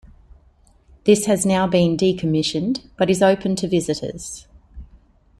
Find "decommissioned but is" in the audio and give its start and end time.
1.95-3.21